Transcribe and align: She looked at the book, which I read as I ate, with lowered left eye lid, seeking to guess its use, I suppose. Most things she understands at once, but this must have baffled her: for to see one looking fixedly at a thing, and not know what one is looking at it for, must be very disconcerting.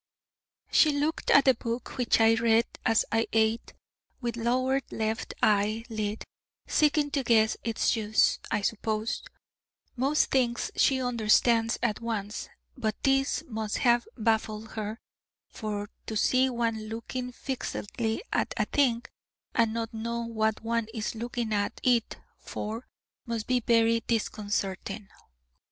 She 0.71 0.91
looked 0.93 1.29
at 1.29 1.45
the 1.45 1.53
book, 1.53 1.95
which 1.95 2.19
I 2.19 2.33
read 2.33 2.65
as 2.87 3.05
I 3.11 3.27
ate, 3.33 3.73
with 4.19 4.35
lowered 4.35 4.91
left 4.91 5.35
eye 5.43 5.85
lid, 5.89 6.23
seeking 6.65 7.11
to 7.11 7.23
guess 7.23 7.55
its 7.63 7.95
use, 7.95 8.39
I 8.49 8.63
suppose. 8.63 9.21
Most 9.95 10.31
things 10.31 10.71
she 10.75 10.99
understands 10.99 11.77
at 11.83 12.01
once, 12.01 12.49
but 12.75 12.95
this 13.03 13.43
must 13.47 13.77
have 13.85 14.07
baffled 14.17 14.71
her: 14.71 14.97
for 15.49 15.87
to 16.07 16.17
see 16.17 16.49
one 16.49 16.85
looking 16.87 17.31
fixedly 17.31 18.23
at 18.33 18.55
a 18.57 18.65
thing, 18.65 19.03
and 19.53 19.71
not 19.71 19.93
know 19.93 20.21
what 20.21 20.63
one 20.63 20.87
is 20.95 21.13
looking 21.13 21.53
at 21.53 21.79
it 21.83 22.17
for, 22.39 22.87
must 23.27 23.45
be 23.45 23.59
very 23.59 23.99
disconcerting. 24.07 25.09